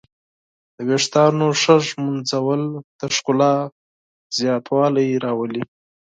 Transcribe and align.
د 0.75 0.77
ویښتانو 0.87 1.45
ښه 1.61 1.75
ږمنځول 1.87 2.61
د 2.99 3.01
ښکلا 3.15 3.53
زیاتوالی 4.37 5.09
راولي. 5.25 5.63